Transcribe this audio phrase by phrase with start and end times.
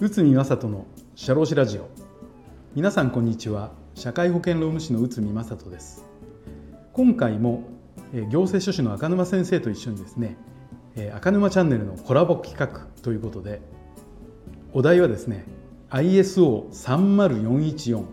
[0.00, 1.88] 内海正人の社労士ラジオ。
[2.76, 3.72] 皆さんこんにちは。
[3.96, 6.04] 社会保険労務士の内海正人です。
[6.92, 7.64] 今回も
[8.30, 10.36] 行政書士の赤沼先生と一緒にですね
[11.12, 13.60] 赤沼チャンネルのコラボ企画ということで
[14.72, 15.44] お題はですね
[15.90, 18.04] ISO30414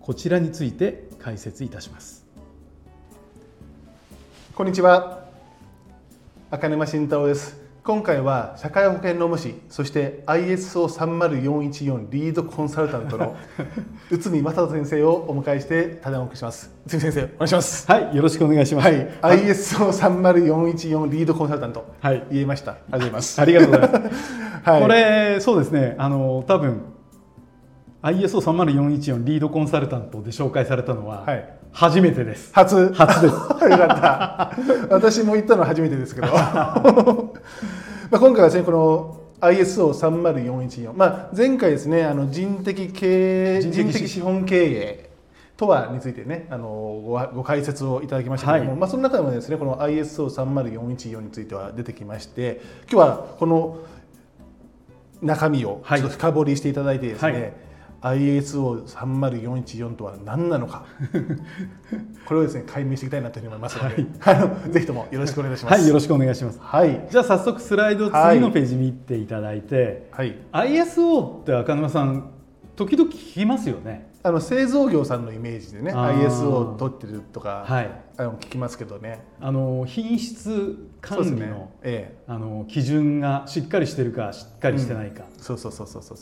[0.00, 2.24] こちらについて解説いたします。
[4.54, 5.21] こんにちは。
[6.54, 7.58] 赤沼慎太郎です。
[7.82, 13.34] 今回は社会保険労務士そして ISO30414 リードコンサルタントの
[14.12, 16.70] 内海正人先生をお迎えしてただお送りします。
[16.84, 17.90] 内海先生お願いします。
[17.90, 22.72] はいよろしくお願いします、はい、ISO30414 リードコンサルタント、はい、言えました。
[22.72, 23.10] ありがとうござい。
[23.12, 25.94] ますありがとうございます、はい、これそうですね。
[25.96, 26.82] あの多分
[28.02, 32.50] ISO30414 リードコンサルタントで紹介されたのは、はい初めてです。
[32.52, 32.92] 初？
[32.94, 33.32] 初です。
[33.32, 34.94] よかった。
[34.94, 36.28] 私も行ったのは初めてですけど。
[36.32, 36.80] まあ
[38.10, 45.10] 今回はですねこの ISO30414、まあ、前回ですねあの人的経営人的資本経営
[45.56, 53.78] とはについてねあのごご解説をいただきましたけども、はい、まあ、その中でもですねこの ISO30414 については出てきまして今日はこの
[55.22, 57.52] 中身をちょっと深掘りしていただいてですね、はいはい
[58.02, 60.84] ISO30414 とは何なのか。
[62.26, 65.74] これをですね解明していきたいなというふうに思いますので、はい、あのぜひともよろしくお願いします。
[65.74, 66.58] はい、よろしくお願いします。
[66.60, 72.30] はい、じゃあ早速スライド次のページ見ていただいて、はい、ISO って赤沼さん
[72.76, 74.10] 時々聞きますよね。
[74.24, 79.24] あの製造業さんのイメージでね ISO を取ってるとか、はい、あの聞きますけどね。
[79.40, 81.68] あの品質管理のね。
[81.82, 86.16] ええ、あの基準がしっかりしてるかしっかりしてないか、うん、そうそうそうそうそう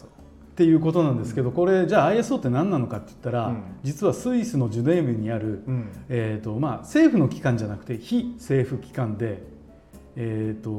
[0.61, 5.63] っていうことなんですけどこれじゃあ ISO って何なのかって言ったら、実はスイスのジュネーブにある、
[6.11, 9.43] えーとまあ、政府の機関じゃなくて非政府機関で、
[10.17, 10.71] えー、と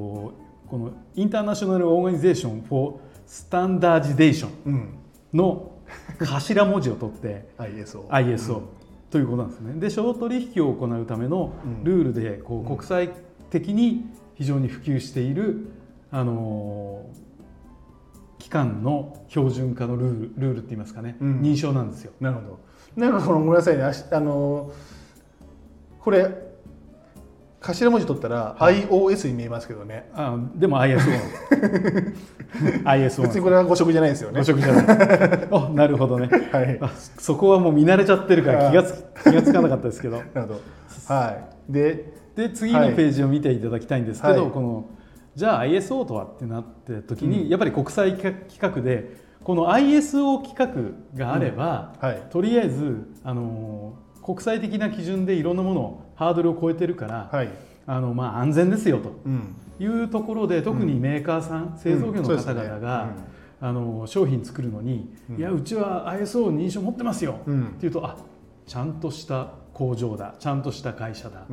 [0.70, 5.00] この International Organization for Standardization
[5.34, 5.72] の
[6.20, 8.61] 頭文字を取って ISO, ISO
[9.10, 9.80] ということなんですね。
[9.80, 11.54] で商取引を行うための
[11.84, 13.10] ルールでこう国際
[13.50, 14.05] 的に
[14.36, 15.72] 非常に普及している
[16.11, 17.30] あの機
[18.52, 22.12] 関の標準化のルールルールって言いますかね、うん、認証なんですよ。
[22.20, 22.60] なるほど。
[22.95, 24.72] なんかこのごめんなさいねあの
[26.00, 26.52] これ
[27.61, 30.10] 頭文字取ったら iOS に見えますけどね。
[30.14, 31.00] あでも ISO。
[32.86, 33.22] ISO。
[33.22, 34.40] 別にこれは誤植じゃないですよね。
[34.40, 35.48] 誤植じゃない。
[35.52, 36.28] あなるほどね。
[36.52, 36.80] はい。
[37.20, 40.17] そこはもう見慣れちゃってるから気がつ気がつかなかったですけど。
[40.34, 40.61] なるほど。
[41.14, 41.38] は
[41.70, 41.72] い。
[41.72, 44.86] でで次のページを見ていただきたいんですけど、はい、この
[45.36, 52.09] じゃあ ISO とはってなって時に、うん、やっぱり国際規格でこの ISO 規格があれば、うん。
[52.09, 57.49] はい、とりあえずあの国際的な基準でいろんなものハードルを超えてるから、はい、
[57.87, 59.14] あのまあ安全ですよと
[59.83, 63.09] いうところで、特にメーカーさん、製造業の方々が、
[63.59, 68.17] あの商品作るのに、いやうちは ISO 認証持ってますよ、っていうとあ
[68.67, 71.48] ちゃんとした工場だちゃんとした会社だ、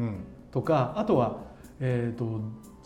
[0.50, 1.38] とかあとは、
[1.80, 2.40] えーと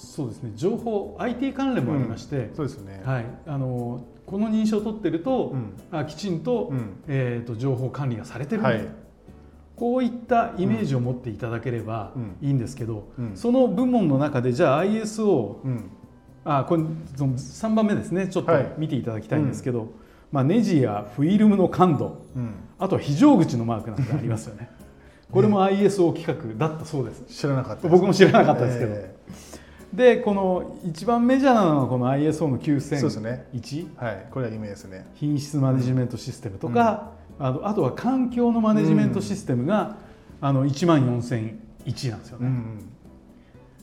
[0.07, 0.53] そうですね。
[0.57, 5.55] 情報 IT 関連もありまして、そうですね、はい、あのこの認証を取ってると、
[5.91, 6.73] あきちんと,、
[7.07, 8.87] えー、と情報管理がされてる、はい、
[9.77, 15.61] こういったイメージを持っていただければいいんですけど、その部門の中でじゃあ ISO、
[16.45, 16.83] あこれ
[17.17, 18.29] その3番目ですね。
[18.29, 19.93] ちょっと見ていただきたいんですけど、
[20.33, 22.23] まあ、ネジやフィルムの感度、
[22.79, 24.71] あとは非常口のマークなんてありますよね。
[25.31, 27.25] これも ISO 規格だったそうです。
[27.25, 28.91] 知らなかった、僕も知らなかったですけど。
[28.95, 29.22] えー
[29.93, 33.47] でこの一番メジャーなのはこの ISO の9001、そうですね。
[33.97, 35.07] はい、これは有名ですね。
[35.15, 39.97] 品質マネジメントシステムとか、うん、あとあとは環境のマネジメントシステムが、
[40.41, 42.47] うん、あの1万4001なんですよね。
[42.47, 42.89] うん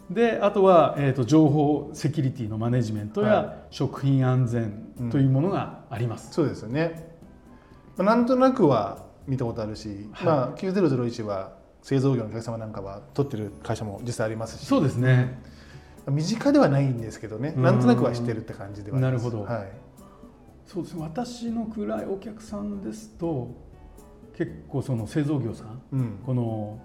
[0.10, 6.34] であとは、えーと、情報セキュリティのマネジメントや食品安全というものがあります。
[6.34, 7.14] そうですよね、
[7.96, 11.54] まあ、なんとなくは見たことあるし、はい、まあ、9001は
[11.84, 14.66] 製造業のお客様なんかは取ってる会社も実際ありますし。
[14.66, 15.40] そうですね、
[16.08, 17.54] 身近ではないんですけどね。
[17.56, 19.72] なんとなくはしてるって感じではなるほど、はい、
[20.66, 23.56] そうです私の暗いお客さんですと
[24.38, 26.80] 結構その製造業さん、うん、この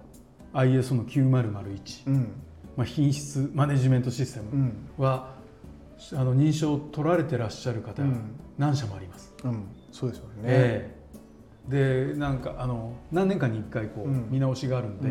[0.53, 2.33] ISO の9001、うん、
[2.75, 5.35] まあ、品質マネジメントシステムは、
[6.11, 8.03] うん、あの認証を取られてらっしゃる方、
[8.57, 9.33] 何社もあります。
[9.91, 15.09] そうですよね、えー、でなんかあの何年かに1回こう、見直しがあるんで、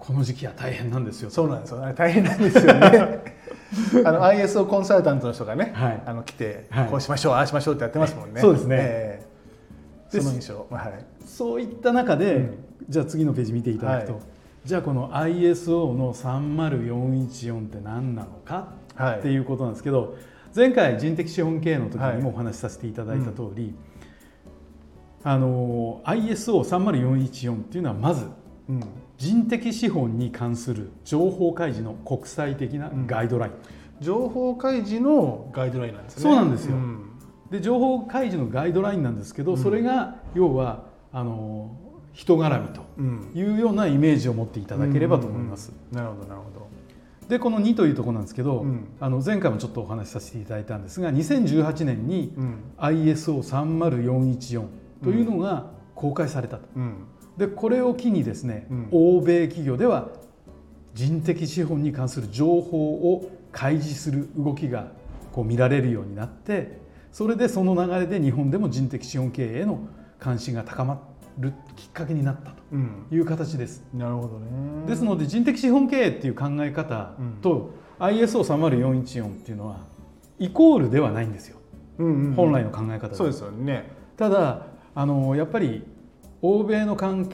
[0.00, 1.30] この時期は大変なんですよ。
[1.30, 1.92] そうなんですよ。
[1.94, 3.40] 大変なんですよね。
[4.04, 12.54] あの ISO コンサルタントの人がね、はい、あの来て、はい、こうしましょうああしましょうってやってますもんね、そうですね、えー、その印象、はい、そういった中で、うん、
[12.88, 14.20] じゃあ次のページ見ていただくと、
[14.64, 20.16] じゃあこの ISO の30414って何なのか、はい、っていうことなんですけど
[20.54, 23.74] 前回人的資本経営の時にもお話しさせていただいた通り、はいうん、
[25.22, 28.26] あの ISO30414 っていうのはまず、
[28.68, 28.80] うん、
[29.20, 33.58] 人的資本に関する情報開示の国際的なガイドライン、うん、
[34.00, 36.22] 情報開示のガイドラインなんですね。
[36.22, 36.76] そうなんですよ、
[37.50, 41.76] で情報開示のガイドラインなんですけど、それが要はあの
[42.14, 45.70] 人絡みというようなイメージを持っていただければと思います。
[45.92, 46.68] なるほどなるほど。
[47.28, 52.32] でこの2というところなんですけど、うん、あの前回もちょっとお話しさせていただいたんですが2018年に
[52.78, 54.66] ISO30414
[55.04, 56.66] というのが公開されたと。
[57.44, 60.10] うん、でこれを機にですね、うん、欧米企業では
[60.94, 64.88] 人的資本に関する情報を開示する動きが
[65.32, 66.80] こう見られるようになって
[67.12, 69.80] それでその流れで日本でも人的資本経営への
[70.18, 71.02] 関心が高ま
[71.38, 73.82] るきっかけになったという形です。
[73.94, 74.86] うん、なるほどね。
[74.86, 79.78] ですので人的資本経営っていう考え方と ISO30414 っていうのは
[80.38, 81.58] イコールではないんですよ、
[81.98, 83.90] うんうんうん、本来の考え方そうですよね。
[84.16, 85.84] ただあのやっぱり
[86.42, 87.30] 欧米の関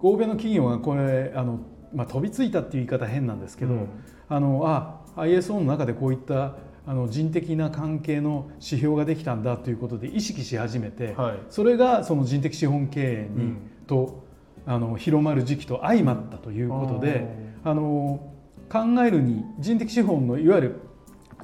[0.00, 1.60] 欧米の企業がこれあの、
[1.94, 3.88] まあ、飛びついたっていう言い方変なんですけど、うん、
[4.28, 6.56] あのあ ISO の中でこういった
[6.86, 14.24] あの人的な関係の指標ができたんだということで意識し始めて、はい、それがその人的資本経営に、うん、と
[14.66, 17.26] あの広まる時期と相まったということで
[17.64, 18.30] あの
[18.68, 20.80] 考えるに人的資本のいわゆる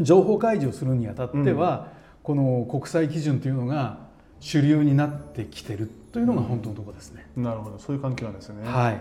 [0.01, 4.10] 情報開示をするにあたっては、うん、この国際基準というのが
[4.41, 7.27] 主流になってきてるというのが本当のところですね。
[7.37, 7.79] うん、なるほど。
[7.79, 8.67] そういう関係なんですね。
[8.67, 9.01] はい。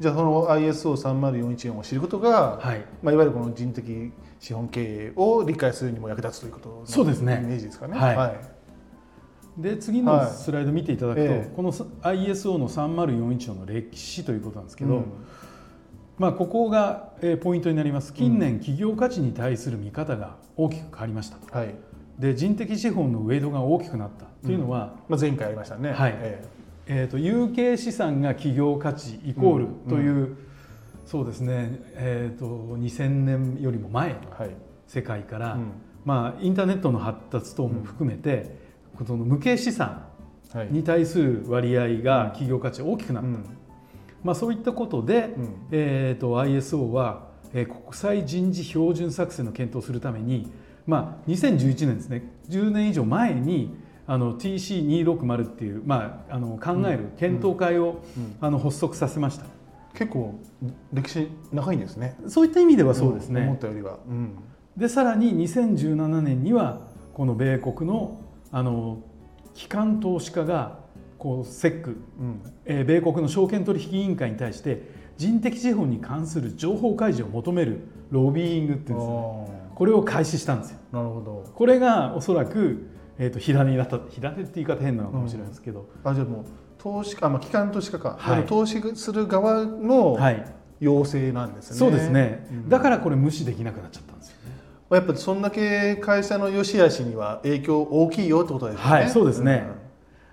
[0.00, 2.84] じゃあその ISO3041 を知ることが、はい。
[3.02, 7.40] まあ、いわゆるこの人的資本経営を理解するにも役立つということそうですね。
[7.42, 7.98] イメージですかね。
[7.98, 11.72] はい、はい、で次のスライド見ていただくと、はい、この
[12.02, 15.04] ISO の3041の歴史ということなんですけど、うん、
[16.18, 18.12] まあ、ここがポイントになります。
[18.12, 21.74] 近年企業価値に対する見方が大きく変わりましたと、はい、
[22.18, 24.28] で人的資本のウェイドが大きくなった。
[24.44, 25.92] というのは、うん、まあ、前回ありましたね。
[25.92, 26.14] はい。
[26.16, 26.58] えー
[26.90, 30.38] えーと、有形資産が企業価値イコールという、うんうん、
[31.04, 32.46] そうですね、えーと、
[32.78, 34.20] 2000年よりも前の
[34.86, 35.58] 世界から、はい、
[36.06, 38.56] まあ、インターネットの発達等も含めて、
[38.98, 40.06] うん、その無形資産
[40.70, 43.28] に対する割合が企業価値大きくなった、
[44.24, 45.34] まあ、そういったことで、
[45.70, 50.50] えーと、ISO は、えー、国際人事標準作成の検討をするために、
[50.88, 52.22] まあ、2011年ですね。
[52.48, 53.76] 10年以上前に
[54.06, 58.00] あの TC260 っていう、まあ、あの考える検討会を、
[58.40, 59.44] あの発足させました。
[59.94, 60.40] 結構
[60.92, 62.16] 歴史長いんですね。
[62.26, 64.38] そういった意味ではそうですね、思ったよりは、うん、
[64.78, 66.80] でさらに2017年には
[67.12, 68.20] この米国の
[68.50, 69.02] あの
[69.52, 70.78] 機関投資家が
[71.18, 72.40] こう SEC、うん。
[72.64, 74.88] えー、米国の証券取引委員会に対して
[75.18, 77.80] 人的資本に関する情報開示を求める
[78.10, 80.78] ロビーイングっていうんですねこれを開始したんですよ。
[80.92, 81.44] なるほど。
[81.54, 86.44] これがおそらくえーと、火種になった火種って言い方変なのかもしれないですけど、うん、あじゃあもう
[86.78, 90.16] 投資家、まあ、機関投資家か、はい、投資する側の
[90.78, 94.54] 要請なんですね、そうですね、うん、だからこれ無視できなくなっちゃったんですよね。
[94.90, 98.82] やっぱりそんだけ会社の良し悪しには影響大きいよってことですね。
[98.82, 99.66] はいそうですね、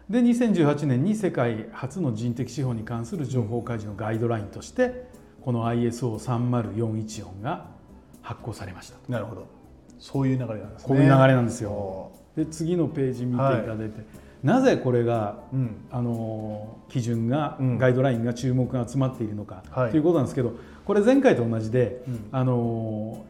[0.10, 5.10] うん、で2018年に世界初の人的資本に関する情報開示のガイドラインとして
[5.42, 7.75] この ISO30414 が
[8.26, 8.98] 発行されました。
[9.08, 9.48] なるほど。
[10.00, 10.88] そういう流れなんですね。
[10.88, 12.12] こういう流れなんですよ。
[12.36, 13.90] で次のページ見ていただいて、はい、
[14.44, 23.26] なぜこれが、うん、あの基準が、うん、ガイドラインが注目が集まっているのか、はい、ということなんですけどこれ前回と同じで、うん、あの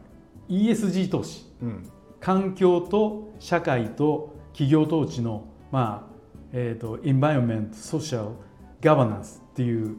[0.48, 1.44] ESG 投資、
[2.20, 6.14] 環境と社会と企業統治の、まあ
[6.52, 8.34] えーと、インバイオメントソーシャル
[8.80, 9.96] ガバナンスっていう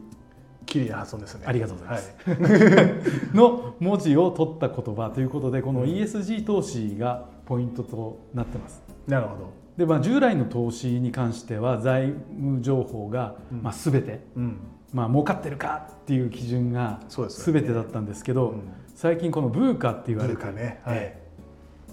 [0.68, 1.44] 綺麗な発音ですね。
[1.46, 8.82] ありがとうございます、はい、の文字を取った言葉ということでこの ESG 投資がポイントとなってます。
[9.06, 9.50] なるほど。
[9.78, 14.58] で、まあ、従来の投資に関しては財務情報が、まあ、全て、うん、
[14.92, 18.62] まあ儲かってるかっていう基準が全てだったんですけど、ねうん、
[18.94, 20.80] 最近このブーカって言われて、ね。
[20.84, 21.16] はい、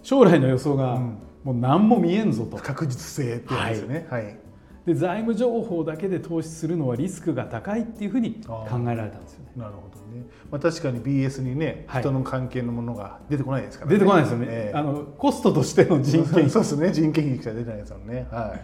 [0.04, 1.00] 将来の予想が
[1.46, 4.38] もう何も見えんぞと、確実性ってやつですね、はい、
[4.86, 9.52] で財務情報だけで投資するのはリスクが高いっていうふうに考えられたんですよね。
[9.56, 13.98] なるほどね、まあ、確かに BS にね、人の関係のものが出てこないですからね。
[13.98, 16.50] 出てこないですよね、えー、あのコストとしての人件費。
[16.50, 16.92] そうですね。
[16.92, 18.28] 人件費しか出てないですよね。
[18.32, 18.56] は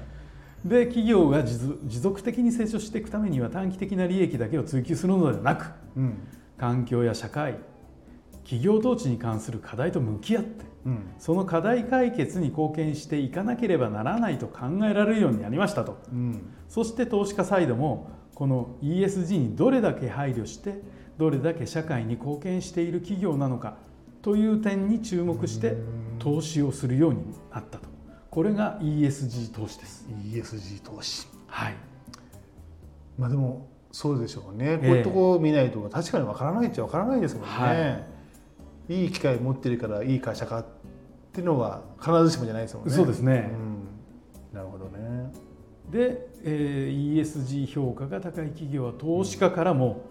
[0.66, 0.68] い。
[0.68, 6.18] で企業が持続的に成長していくためには短期的な利益だけを追求するのではなく、うん、
[6.58, 7.56] 環境や社会
[8.44, 20.82] 企業統治に関する課題と向き合って、うん、その課題解決に貢献していかなければならないと考えられるようになりましたと、うん、そして投資家サイドもこの ESG にどれだけ配慮して
[21.18, 23.78] どれだけ社会に貢献している企業なのか
[24.22, 25.78] という点に注目して
[26.20, 27.20] 投資をするように
[27.52, 27.90] なったと。
[28.30, 30.08] これが ESG 投資です。
[30.26, 31.28] ESG 投資。
[31.48, 31.76] はい。
[33.18, 38.04] まあでもそうでしょうね、こういうとこを見ないと確かにわからないっちゃわからないですもんね、はい、
[38.92, 40.66] いい機会持ってるからいい会社かっ
[41.32, 42.94] ていうのは必ずしもじゃないですもんね。
[42.94, 45.32] そうですね、うん、なるほどね。
[45.90, 50.02] で、えー、ESG 評価が高い企業は投資家からも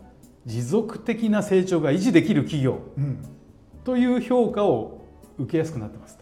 [0.46, 3.18] 持続的な成長が維持できる企業、うん。
[3.84, 5.02] という評価を
[5.38, 6.18] 受けやすくなってます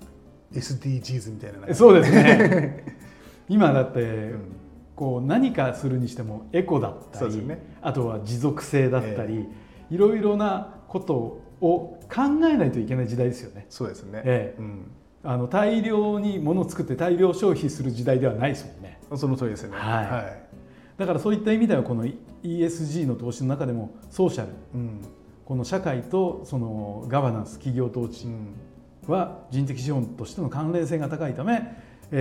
[0.53, 1.75] SDGs みたいな。
[1.75, 2.85] そうですね。
[3.49, 4.35] 今だって、
[4.97, 9.47] こう何かするにしてもエコだったり、ね、あとは持続性だったり、
[9.91, 13.67] えー、いろいろなことを考えないといけない時代ですよね。
[13.69, 14.91] そうですね、えー、うん、
[15.25, 18.99] あの大量に物を作って大量消費する時代ではないですもんね。
[19.17, 20.43] その通りですね、はい、はい、
[20.99, 22.05] だからそういった意味ではこの
[22.43, 25.01] ESG の投資の中でもソーシャル、うん、
[25.45, 28.27] この社会とそのガバナンス企業統治
[29.07, 31.63] は人的資本としての関連性が高いため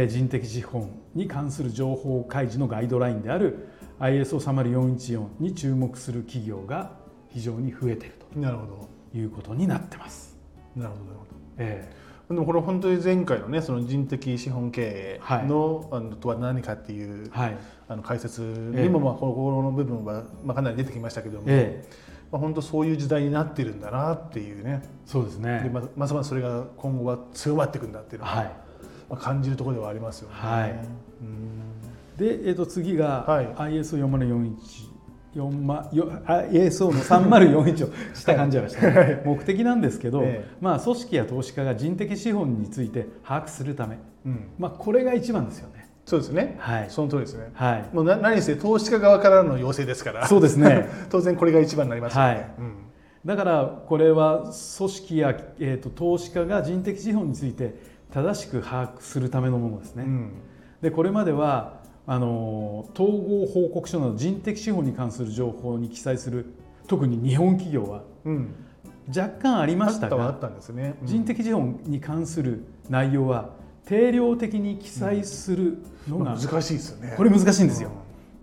[0.08, 3.68] 人的資本に関する情報開示のガイドラインである
[4.00, 6.92] ISO30414 に注目する企業が
[7.30, 8.40] 非常に増えていると。
[8.40, 10.38] なるほどいうことになってます。
[10.76, 11.32] なるほどなるほど。
[11.60, 11.90] え
[12.30, 21.90] え、でもこれ本当に前回のねその人的資本経営の,、あのとは何かっていう、はい、あの解説にもまあこのの部分はまあかなり出てきましたけども、ええ、
[22.32, 24.84] まあ、本当そういう時代になってるんだなっていうね。
[25.06, 25.62] そうですね。
[25.64, 28.68] でまますますそれが今後は強まっていくんだっていうのは、はい。
[29.10, 30.36] まあ、感じるところではありますよね。
[30.36, 33.26] はい、で、えー、と次が
[33.58, 34.97] ISO4041
[35.36, 45.88] ISO の3041をした感じはした、ね、目的なんですけど、ええ、まあ、組織や投資家が人的資本について把握するため、うん、まあ、これが一番ですよね。
[46.08, 46.56] そうですね。
[46.58, 46.90] はい。
[46.90, 47.50] その通りですね。
[47.54, 47.90] はい。
[47.94, 50.26] もうな何せ投資家側からの要請ですから。
[50.26, 50.88] そうですね。
[51.12, 52.30] 当然これが一番になりますよね。
[52.30, 52.50] はい。
[52.60, 52.74] うん、
[53.26, 57.76] だからこれは組織やえっ、ー、と投資家が人的資本について
[58.14, 60.06] 正しく把握するためのものですね。
[60.08, 60.32] うん、
[60.82, 61.77] でこれまでは
[62.10, 66.46] あの統合報告書など人的資本に関する情報に記載する
[66.88, 68.56] 特に日本企業は、うん、
[69.10, 70.32] 若干ありましたが、
[70.72, 70.96] ね。
[71.02, 73.50] うん、人的資本に関する内容は
[73.86, 77.14] 定量的に記載するのが、難しいですよね。
[77.18, 77.92] これ難しいんですよ。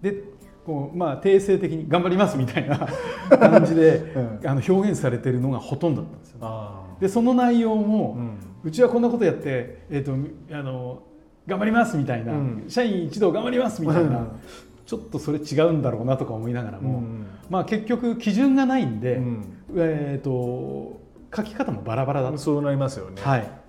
[0.03, 0.23] で
[0.67, 2.89] こうまあ定性的に頑張りますみたいな
[3.39, 3.97] 感じで、
[4.43, 6.71] うん、あの表現されてるのがほとんどだったんですよ。
[7.01, 8.19] でその内容も、
[8.65, 10.13] うん、ちはこんなことやって、えーと、
[10.55, 11.03] あの
[11.47, 14.27] 頑張りますみたいな、うん、社員一同頑張りますみたいな、
[14.87, 17.03] ちょっとそれ違うんだろうなとか思いながらも、
[17.51, 19.21] まあ、結局基準がないんで、
[19.77, 21.01] えーと、
[21.35, 23.21] 書き方もバラバラだそうなりますよね。
[23.23, 23.65] はい。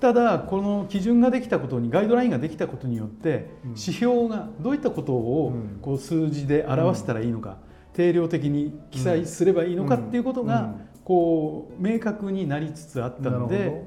[0.00, 7.56] ただこの基準ができたことにガイドラインができたことによって指標がどういったことをこう数字で表したらいいのか
[7.94, 13.84] 定量的に記載すればいいのかっていうことがこう明確になりつつあったので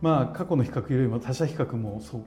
[0.00, 2.20] まあ過去の比較よりも他社比較もそう。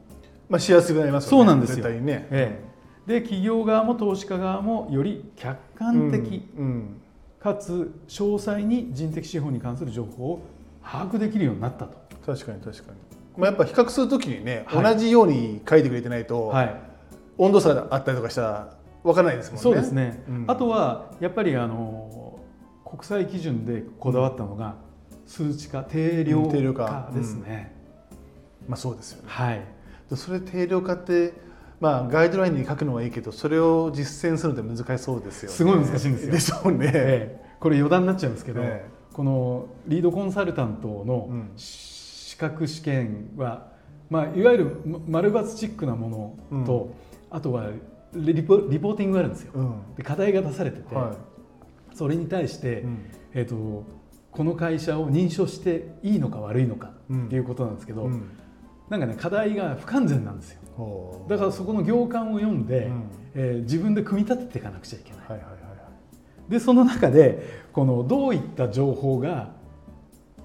[0.49, 1.37] まあしやすくなりますよね。
[1.37, 1.89] そうなんですよ。
[1.89, 2.27] ね。
[2.31, 2.61] え
[3.07, 6.43] え、で企業側も投資家側もより客観的
[7.39, 10.41] かつ詳細に人的資本に関する情報を
[10.83, 11.97] 把握できるようになったと。
[12.25, 12.97] 確かに確かに、
[13.37, 16.75] まあ、やっぱ比較するときにね、はい、同じように書いてくれてないと、はい、
[17.37, 19.61] 温度差があったりとかしたら分からないですもんね。
[19.63, 22.39] そうですね、うん、あとはやっぱりあの
[22.85, 24.75] 国際基準でこだわったのが、
[25.31, 27.73] 数値化定量化ですね。
[28.63, 29.29] うん、まあそうですよね。
[29.29, 29.61] はい。
[30.15, 31.33] それ定量化って
[31.79, 35.55] まあガイドラインに書くのはいいけどそれを実践するのって難しそうですよね。
[35.55, 36.31] すごい難しいんですよ。
[36.33, 36.91] でしょうね。
[36.93, 41.51] ええ、これ余談になっちゃうんですけど、え、このリードコンサルタントの、うん
[42.41, 43.67] 格試験は、
[44.09, 46.91] まあ、いわゆる丸抜チックなものと、
[47.31, 47.69] うん、あとは
[48.15, 51.13] リポリポーティングがあるんですよ、うん、で課題が出されてて、は
[51.93, 53.85] い、それに対して、うん、えーと、
[54.31, 58.29] この会社を認証していいのか悪いのかっていうことなんですけど、うん、
[58.89, 61.25] なんかね課題が不完全なんですよ。
[61.27, 63.03] だからそこの行間を読んで、うん、
[63.35, 65.19] えー、自分で組み立てていかなくちゃいけない。
[65.19, 65.57] はいはいはいは
[66.47, 69.51] い、でその中でこのどういった情報が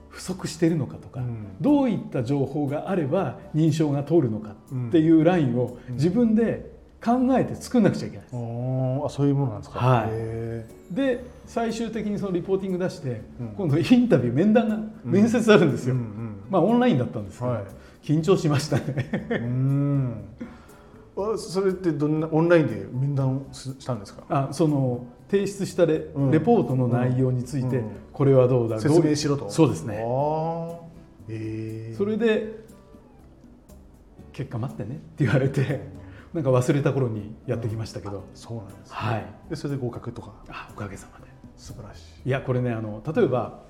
[0.09, 4.57] 不足しているのかとか、うん、どういった情報があれば認証が通るのか
[4.89, 8.31] っていうラインを自分で考えて作んなくちゃいけないあ
[9.09, 17.65] そういうものなんですか、はい、で最終的にそのリポーティング出して、うん、今度インタビュー面談が、面接あるんですよ、うんうん、まあオンラインだったんですけど、はい、
[18.03, 19.11] 緊張しましたね。
[19.31, 20.25] うん。
[21.39, 24.25] それってどんなオンラインで面談したんですか？
[24.29, 29.49] あその提出したレ,、レポートの内容について、これはどうだ説明しろと？
[29.49, 30.05] そうですね。
[31.29, 32.67] えー、それで
[34.35, 35.89] 結果待ってねって言われて
[36.37, 39.27] なんか忘れた頃にやってきましたけど、うん、そうなんです、ね、はい。
[39.49, 40.35] でそれで合格とか。
[40.51, 41.25] あおかげさまで。
[41.57, 42.29] 素晴らしい。
[42.29, 43.63] いやこれねあの例えば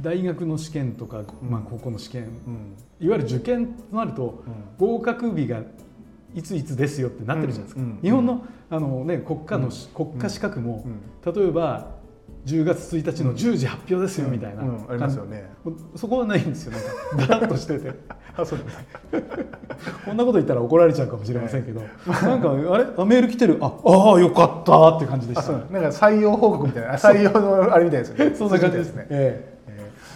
[0.00, 4.42] 大学の試験とか、まあ、高校の試験、うん、いわゆる受験となると、
[4.78, 5.60] 合格日が
[6.34, 10.86] いついつですよってなってるじゃないですか、日本のあの、ね、国家の、国家資格も、
[11.26, 11.90] 例えば
[12.44, 15.50] 10月1日の10時発表ですよみたいな、ありますよね。
[15.96, 17.34] そこはないんですよなんか。
[17.34, 17.92] だらっとしてて。
[18.36, 18.58] あそう
[20.04, 22.86] こんなこと言ったら怒られちゃうかもしれませんけど、なんかあれ？
[22.96, 23.58] あメール来てる。
[23.60, 25.52] ああよかったって感じでした。
[25.52, 26.94] なんか採用報告みたいな。
[26.94, 28.34] 採用のあれみたいですよね。
[28.36, 29.54] そんな感じですね、ええ。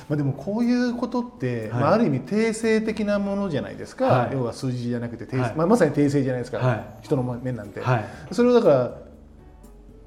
[0.09, 7.83] まあ、でもこういうことって、はい、まあ、ある意味定性的なものじゃないですか、はい、要は数字じゃなくて、はい、まあ、まさに定性じゃないですか、人の面なんて、
[8.33, 8.95] それをだから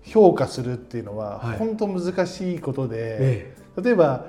[0.03, 4.25] 評価するっていうのは本当難しいことで、例えば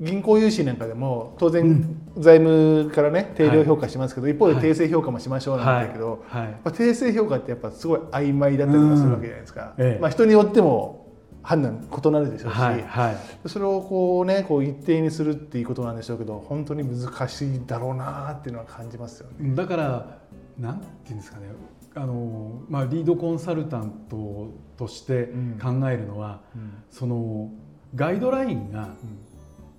[0.00, 9.74] 銀行融資なんかでも当然財務からね定量評価しますけど、一方で定性評価もしましょうなんだけど、まあ、定性評価ってやっぱすごい曖昧だったりとかするわけじゃないですか。
[10.00, 11.06] まあ、人によっても
[11.42, 12.82] 判断異なるでしょうし、はい。
[12.82, 19.54] はい、それをこうねこう一定にするっていうことなんでしょうけど本当に難しいだろうなっていうのは感じますよね。
[19.54, 20.18] だから
[20.58, 21.46] なんていうんですかね。
[21.94, 25.30] あの、まあ、リードコンサルタントとして
[25.62, 27.50] 考えるのは、うん、その
[27.94, 28.90] ガイドラインが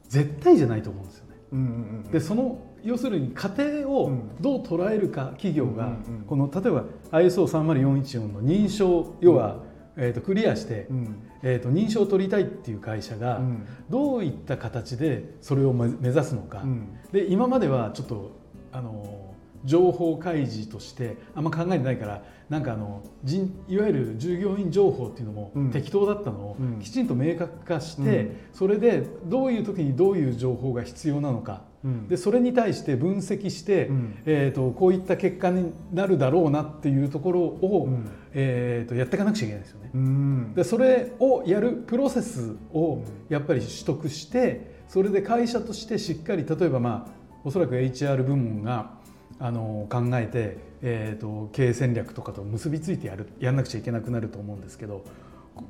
[0.08, 1.36] 絶対じゃないと思うんですよね。
[1.52, 1.66] うんうん
[2.06, 5.94] うん、でその要するに過程をどう捉えるか企業が
[6.28, 9.68] この例えば ISO30414 の認証要は
[10.00, 13.42] えー、とクリアして、うん、えー、と認証を取りたいっていう会社が
[13.90, 18.40] どういった形でそれを目指すのか、うん、で今まではちょっと
[18.72, 19.27] あの
[19.68, 31.64] 情報開示としてあんま考えてないからなんかあの人いわゆる従業員情報っていうのも適当だったのをきちんと明確化して、それでどういう時にどういう情報が必要なのか。
[32.10, 39.92] でそれに対して分析して、うん、えーと、こういった結果になるだろうなっていうところを、うん、えーと、やっていかなくちゃいけないですよね。
[39.94, 47.12] うん、でそれをやるプロセスをやっぱり取得してそれで会社としてしっかり例えばまあ
[47.44, 48.97] おそらく HR 部門が
[49.40, 55.04] あの考えて、えーと、経営戦略とかと結びついてやるやんなくちゃいけなくなると思うんですけど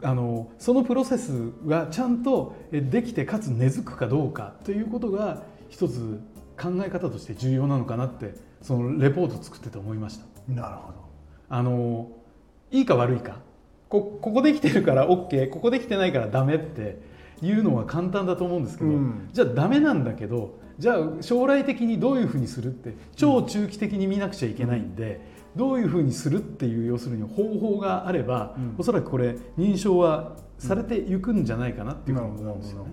[0.01, 6.21] あのそのプロセスがちゃんとできてかつ根付くかどうかということが一つ
[6.60, 10.25] 考え方として重要なのかなってそのレポート作ってて思いました。
[10.51, 10.97] なるほど。
[11.49, 12.10] あの
[12.71, 13.39] いいか悪いか。
[13.89, 16.99] こここできてるから OK ここできてないからダメって
[17.41, 25.21] いうのは簡単だと思うんですけど、うん、じゃあダメなんだけどじゃあ将来的にどういうふうにするって超中期的に見なくちゃいけないんで、
[25.56, 32.91] うん、どういうふうにするっていう要するに方法があれば、うん、おそらくこれ認証はされていくんじゃないかなっていうふうに思うんですよね。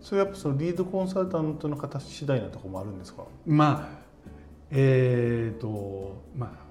[0.00, 3.24] それやっぱそのリードコンサルタントの形次第なところもあるんですか？
[3.44, 3.98] まあ
[4.70, 6.65] えっ、ー、とまあ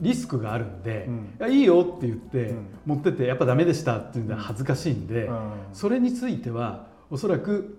[0.00, 1.08] リスクがあるんで、
[1.40, 2.54] うん、いいよって言って
[2.86, 7.78] 持ってってやっぱダメでしたっていうのは恥ずかしいんで、うん、それについてはおそらく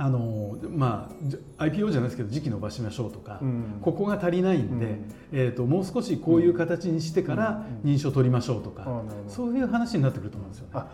[0.00, 1.10] あのま
[1.58, 10.86] あ IPO じゃないですけど時期伸ばしましょうとか、うん、ここが足りないんで、うん、えーと、もう少しこういう形にしてから認証取りましょうとか、そういう話になってくると思うんですよね。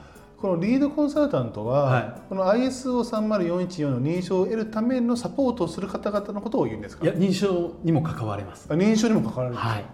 [0.44, 7.04] このリードコンサルタントは、はい、この ISO30414 の認証を得るためのサポートをする方々のことを言うんですか？
[7.06, 8.68] いや認証にも関われます。
[8.68, 9.84] 認証にも関わるはい、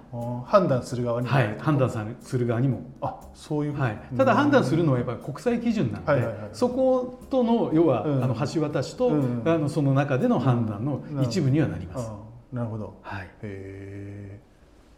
[0.47, 1.29] 判断する側に。
[1.29, 2.83] も、はい、判断する側にも。
[3.01, 12.11] あそういう、はい、ただ判断するのはやっぱり国際基準なんで、はいはいはい、そことの要は、うん、あの橋渡しと、うん、あのその中での判断の一部にはなります、
[12.51, 14.41] うん、なるほど、はい、へ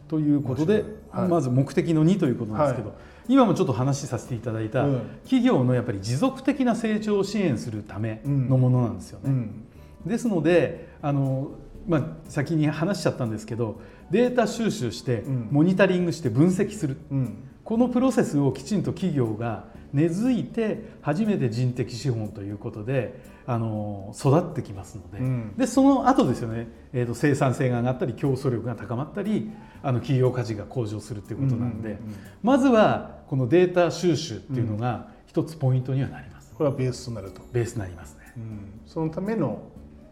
[0.09, 2.99] ということで、はい、まず目的の2ということなんですけど、はい。
[3.29, 4.87] 今もちょっと話させていただいた、
[5.25, 9.25] 企業のやっぱり持続的な成長を支援するためのものなんですよね。
[9.27, 9.65] うん。
[10.05, 11.53] うん、ですのであの、
[11.87, 25.19] まあ、先に話しちゃったんですけどデータ収集してモニタリングして分析する、うん、このプロセスをきちんと企業が根付いて初めて人的資本ということであの育ってきますので。
[25.19, 29.51] うん、でその後ですよね、えーと、生産性が上がったり競争力が高まったり
[29.83, 31.99] あの企業価値が向上するということなんで、
[32.43, 36.53] まずはこのデータ収集っていうのが一つポイントにはなります。
[36.55, 37.43] これはベースとなると。
[37.53, 39.63] ベースになりますね、うん、そのための、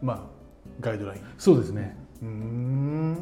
[0.01, 0.21] まあ、
[0.79, 1.21] ガイドライン。
[1.37, 1.95] そうですね。
[2.21, 3.13] うん。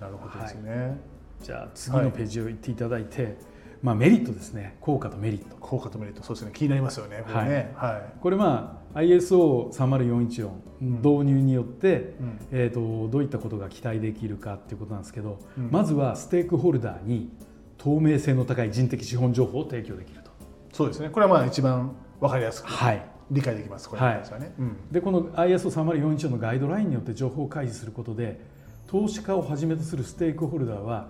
[0.00, 0.96] なるほどですね、はい、
[1.42, 3.36] じゃあ次のページをいっていただいて、はい
[3.82, 4.76] まあ、メリットですね。
[4.80, 5.56] 効果とメリット。
[5.60, 6.22] 効果とメリット。
[6.22, 6.52] そうですね。
[6.54, 7.22] 気になりますよね。
[7.26, 17.30] これね、はい、はい、これまあ ISO30414 導入によって、うん、えーと、どういったことが期待できるかっていうことなんですけど、うん、まずはステークホルダーに
[17.78, 20.30] 透明性の高い人的資本情報を提供できると。
[20.72, 21.10] そうですね。
[21.10, 23.88] これはまあ一番分かりやすく、はい、理解できます。
[23.88, 28.40] これはね、はいうん、でこの ISO30414 のガイドラインによって情報を開示することで
[28.86, 31.08] 投資家をはじめとするステークホルダーは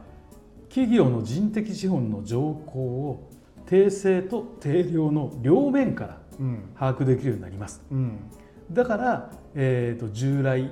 [0.68, 3.30] 企業の人的資本の情報を
[3.66, 6.18] 定性と定量の両面から
[6.78, 8.18] 把握できるようになります、うん、
[8.70, 10.70] だから、えーと、従来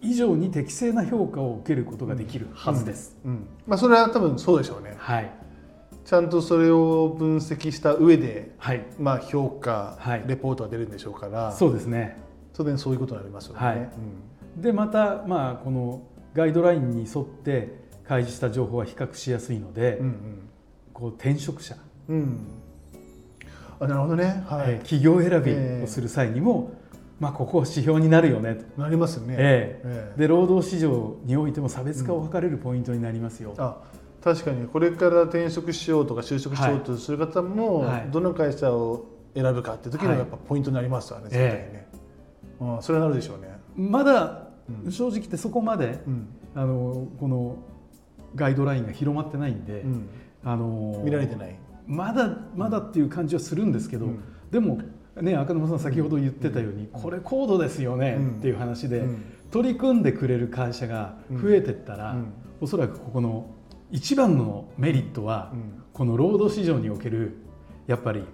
[0.00, 3.30] 以上に適正な評価を受けることができるはずです、うん。
[3.30, 5.30] うん、まあ、それは多分そうでしょうね、はい、
[6.04, 11.52] ちゃんとそれを分析した上で、はい、まあ、評価、はい、レポートが出るんでしょうから。
[11.52, 12.16] そうですね。
[12.54, 13.90] 当然そういうことになりますよね、はい。
[14.56, 16.02] でまた、まあ、この
[16.34, 20.48] ガイドラインに沿って開示した情報は比較しやすいので、うんうん、
[20.92, 21.76] こう転職者、
[22.08, 22.38] うん、
[23.80, 28.80] あなるほどね、はい、企業選びをする際にも、えー、まあ、ここは指標になるよねと。
[28.80, 33.78] なりますよね、えー、えー、で労働市場においても差別化を図れるポイントになりますよ、うん、あ
[34.22, 41.88] 確かにこれから転職しようとか就職しようとする方も、はい、どの会社を選ぶかっていう時のやっぱポイントになりますよね、はい、絶対にね、
[42.60, 43.56] えー、うん、それはなるでしょうね。
[43.76, 44.46] まだ
[44.88, 47.56] 正直言ってそこまで、うん、あのこの
[48.36, 50.08] ガイドラインが広まってないんで、うん、
[50.44, 51.58] あの見られてない。
[51.86, 54.20] まだまだっていう感じはするんですけど、うん、
[54.50, 54.80] でも
[55.20, 59.04] ね赤沼さん先ほど言ってたように、これ高度ですよねっていう話で、
[59.50, 63.46] 取り組んでくれる会社が増えてったら、うん、おそらくここの
[63.90, 65.52] 一番のメリットは、
[65.92, 67.36] この労働市場における
[67.86, 68.24] やっぱり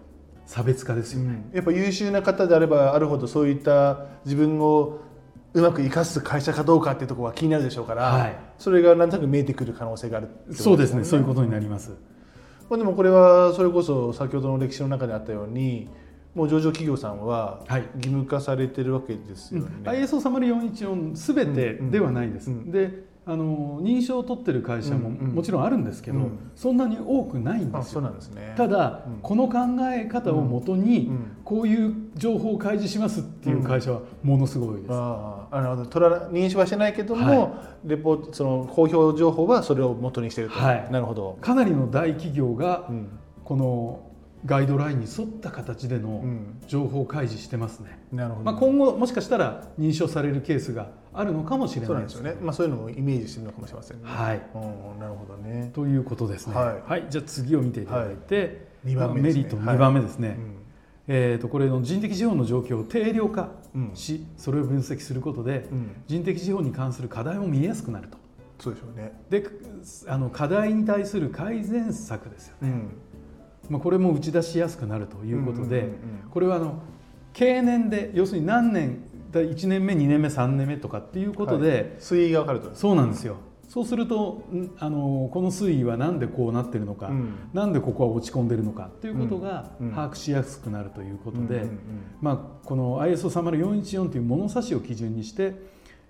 [0.46, 4.98] 差別化ですよね、やっぱ優秀な方であればあるほどそういった自分を
[5.54, 11.04] うまく生かす会社かどうかっていうところは気になるでしょうから、はい、それがなんとなく見えてくる可能性がある、ね、そうですね。
[11.04, 11.90] そういうことになります。
[12.70, 15.90] まあ、でもこれはそれこそ先ほどの歴史の中であったように
[16.34, 19.66] もう上場企業さんは義務化されてるわけですよね。
[19.84, 22.50] はいうん、ISO30414 すべてではないです。
[22.50, 26.24] うんうん、であの認証を取ってる会社ももちろんあるんですけど、うん。
[26.24, 28.14] うん、そんなに多くないんですよ。
[28.20, 29.58] すね、ただ、うん、この考
[29.92, 31.10] え方をもとに、
[31.44, 34.88] こういう情報を開示しますっていう会社はものすごいです。
[34.90, 37.46] ああの取ら認証はしてないけども、は
[37.84, 41.38] い、レポその公表情報はそれを元にしていると、はい、なるほど。
[41.40, 42.88] かなりの大企業が、
[43.44, 44.00] この
[44.44, 46.24] ガイドラインに沿った形での
[46.66, 48.00] 情報開示してますね。
[48.10, 52.34] なるほど、まあ、今後もしかしたら認証されるケースがあるのかもしれないですね。
[52.40, 54.02] まあ、そういうのをイメージしてるのかもしれませんね。
[54.04, 54.38] はい。
[54.98, 55.70] なるほどね。
[55.74, 56.54] ということですね。
[56.54, 56.90] はい。
[56.90, 60.28] はい、じゃあ次を見ていただいて、はい、番目、ね、メリット2番目ですね。
[60.28, 60.54] はいうん、
[61.08, 63.50] えー、とこれの人的資本の状況を定量化
[63.94, 68.18] し、うん、それを分析することで、うん、人的資本に関する課題も見えやすくなると。
[68.58, 69.12] そうでしょうね。
[69.28, 69.44] で、
[70.06, 72.68] あの課題に対する改善策ですよね。
[72.68, 72.90] うん
[73.68, 75.88] まあ、これも打ち出しやすくなるということで、
[76.30, 76.82] これはあの
[77.32, 78.98] 経年で要するに何年
[79.40, 83.36] 1年目2年目3年目とかっていうことで、はい、推移が分かるとそうなんですよ。
[83.72, 84.42] そうすると
[84.80, 91.64] あのこの推移は何でこうなってるのか、うん、なんでここは落ち込んでるのかということが把握しやすくなるということで、
[92.20, 95.54] まあ、この ISO30414 という物差しを基準にして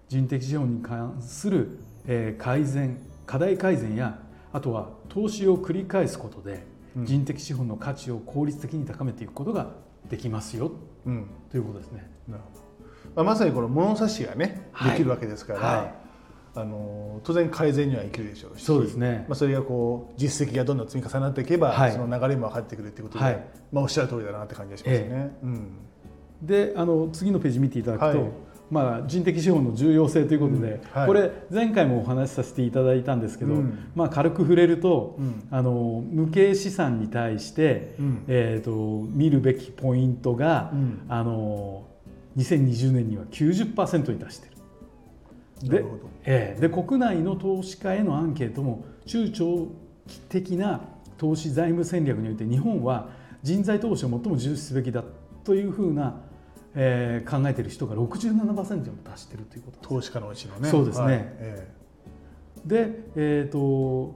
[0.08, 4.18] 人的資本に関する、えー、改善課題改善や
[4.52, 9.70] あとは投資を繰り返すことで人的資本の価値を効率的に高めていくことが
[10.10, 10.72] できますよ、
[11.06, 12.10] うん、ということですね。
[12.28, 12.61] なるほど
[13.14, 15.94] まあ、まさにこの物差しがね、はい、できるわけですから、はい、
[16.54, 25.06] あの当然改善にはいけるでしょうしそうですね、まあ、それがこう実績がどんどん積み重なっていけば、はい、その流れも分かってくるということで、まあ、おっしゃる通りだなって感じがしますね。
[25.08, 25.46] ええ。
[25.46, 25.78] うん、
[26.42, 28.28] であの次のページ見ていただくと、
[28.70, 31.00] まあ、人的資本の重要性ということで、うん。
[31.00, 37.94] はい、これ前回もお話しさせていただいたんですけど、うん、まあ、軽く触れると、うん、あの無形資産に対して、
[38.28, 40.72] えーと、見るべきポイントが、
[41.08, 41.86] あの
[42.36, 45.70] 2020年には90%に達してる。
[45.70, 45.84] で,、
[46.24, 49.68] えー、で国内の投資家へのアンケートも中長
[50.08, 50.80] 期的な
[51.18, 53.10] 投資財務戦略において日本は
[53.42, 55.04] 人材投資を最も重視すべきだ
[55.44, 56.20] というふうな
[56.74, 60.68] えー、考えている人が67%にも達しているということ投資家のうちのね。
[60.70, 61.14] そうですね、はい。
[61.22, 64.14] えー、で、えーと、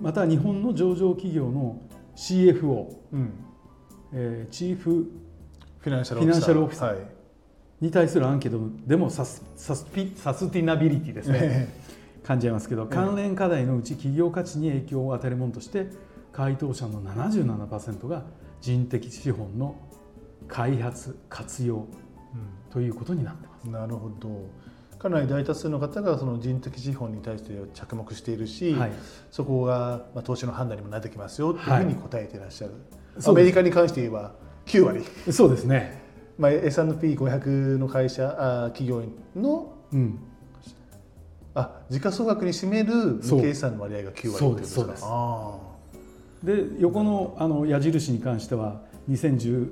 [0.00, 1.80] また日本の上場企業の
[2.14, 3.32] CFO、うん。
[4.12, 5.10] えー、チーフ
[5.80, 7.15] フィナンシャルオフィサー
[7.80, 11.68] に対するアンケートでもサスサスピサスティナビリティですね、
[12.24, 15.86] 感じますけど関連課題のうち企業価値に影響を与えるものとして
[16.32, 18.24] 回答者の77%が
[18.60, 19.76] 人的資本の
[20.48, 21.86] 開発活用
[22.70, 23.64] ということになってます。
[23.68, 24.48] なるほど。
[24.98, 28.92] かなり大多数の方がその人的資本に対して着目しているし、はい、
[29.30, 32.78] そこがまあ投資の判断にもなってきますよというふうに答えていらっしゃる、は
[33.22, 34.34] い、アメリカに関して言えば
[34.64, 35.04] 9割。
[35.30, 36.02] そうですね、
[36.38, 39.02] まあ、S&P500 の会社あ企業
[39.34, 40.18] の、うん、
[41.54, 45.58] あ時価総額に占める無形資産の割合が9割ということですか？
[46.42, 49.70] で横のあの矢印に関しては2018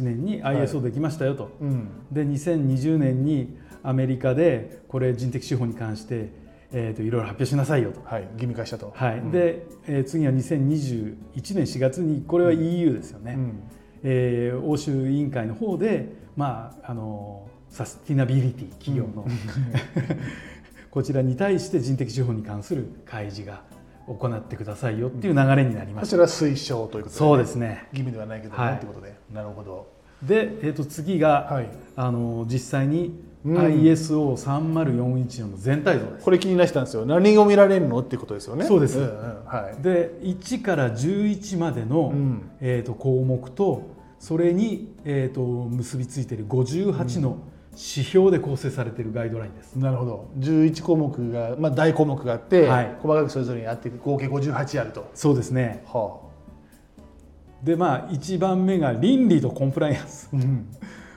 [0.00, 6.30] 年に ISO できましたよと、はいうん、で2020年にアメリカでこれ人的資本に関して、
[6.72, 13.62] えーと、いろいろ発表しなさいよと、はい、義務化したと、はい、うん、で、えー、次は2021年4月にこれは EU ですよね、うん、
[14.04, 19.30] えー、欧州委員会の方で、まあ、あのサスティナビリティ企業の、うん、
[20.92, 23.62] こちらに対して人的資本に関する開示が
[24.06, 27.88] 行ってくださいよっていう流れになります、こちら推奨ということで、ね、そうですね。
[27.92, 29.14] 義務ではないけど、はい、ということで。
[29.32, 29.94] なるほど。
[30.22, 37.04] で、えー、と次が、はい、あの実際に ISO3041 の全体像です、これ気になったんですよ。
[37.04, 38.64] 何を見られるのっていうことですよね。
[38.64, 39.10] そうです、うんうん
[39.46, 43.82] はい、で1から11までの、うん、えー、と項目と
[44.24, 47.36] それに、えー、と結びついている58の
[47.72, 50.30] 指標で構成されているガイドラインです、なるほど。
[50.38, 55.10] 11項目が、まあ、大項目があって、はい、細かくそれぞれにあって合計58あると。
[55.14, 56.22] そうですね、は
[57.62, 60.68] あ、でまあ1番目が倫理とコンプライアンス、うん。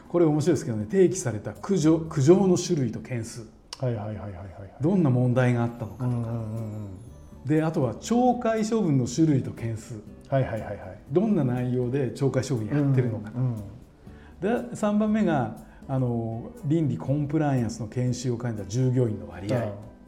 [0.09, 0.85] これ面白いですけどね。
[0.91, 3.47] 提起された苦情苦情の種類と件数。
[3.79, 4.33] はいはいはいはいはい
[4.81, 10.77] どんな問題があったのかとか、うんうんうん、であとは懲戒処分の種類と件数はいはいはいはい。
[11.11, 13.31] どんな内容で懲戒処分やってるのか。
[13.31, 19.65] と、うんうん、で3番目があの倫理コンプライアンスの研修を兼ねた従業員の割合、はい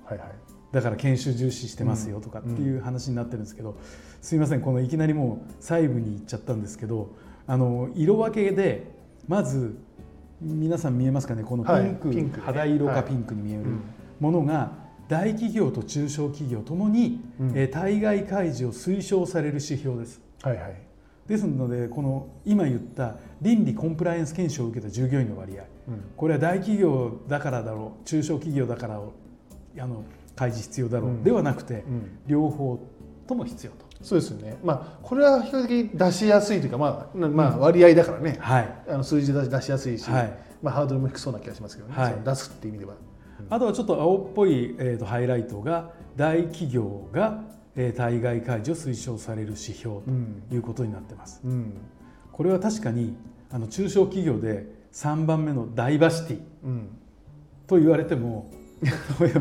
[0.07, 0.19] はい、
[0.73, 3.77] だから研修重視してますよとかっていう話になってるんですけど、
[4.21, 7.15] すいませんこのいきなりもう細部に行っちゃったんですけど
[7.47, 8.91] あの色分けで
[9.27, 9.77] まず
[10.41, 11.43] 皆さん見えますかね？
[11.43, 13.63] このピンクはいピンクね、肌色かピンクに見える
[14.19, 14.71] ものが
[15.09, 20.21] 大企業と中小企業ともに、うん、えー、対外開示を推奨される指標です。
[20.43, 20.75] はいはい、
[21.27, 29.01] ですのでこの今言った倫理コンプライアンス検証を受けた従業員の割合、うん、これは大企業だからだろう中小企業だから
[29.79, 30.03] あの
[30.35, 31.83] 開示必要だろう、うん、ではなくて、
[32.25, 32.79] 両方
[33.27, 33.89] とも必要と。
[34.01, 42.95] そうですよね、まあ、これは比較的出しやすいというか、まあまあ、割合だからね、はい、あの数字で出しやすいし、はい、まあ、ハードルも低そうな気がしますけどね、はい、出すっていう意味では。
[43.49, 47.43] あとはちょっと青っぽい、えーと、ハイライトが大企業が、
[47.75, 50.01] えー、対外開示を推奨される指標
[50.49, 51.41] ということになってます。
[51.43, 51.51] うん。
[51.51, 51.73] うん、
[52.31, 53.15] これは確かに
[53.51, 56.39] あの中小企業で3番目のダイバーシティ
[57.67, 58.49] と言われても
[59.17, 59.33] これ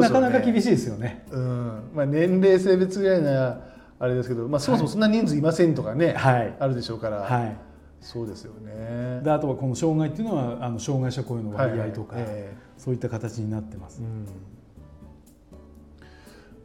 [0.00, 1.24] なかなか厳しいですよね。
[1.30, 1.82] う、ん。
[1.94, 3.60] まあ、年齢性別ぐらいな
[3.98, 7.56] あれですけど、まあ、そもそもそんな人数いませんとかね、はい、あるでしょうから、はい、
[8.00, 9.20] そうですよね。
[9.22, 12.32] であとはこの障害っていうのはあの障害者雇用の割合とか、はいはい。
[12.34, 14.02] えー、そういった形になってます。
[14.02, 14.04] う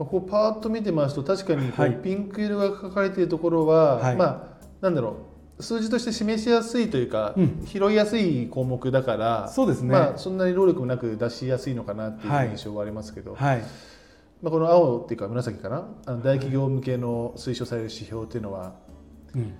[0.03, 0.05] ん。
[0.05, 5.13] こうパーッと見てますと確かにこうピンク色が書かれているところは、はい、まあなんだろう。
[5.61, 13.61] 数字として示しやすいというか、うん、拾いやすい項目だからそうですね、まあ、そんなに労力もなく出しやすいのかなっていう印象はありますけど、はい、
[14.41, 15.89] まあ、この青っていうか紫かな？
[16.05, 18.75] あの大企業向けの推奨される指標っていうのは、
[19.35, 19.53] うん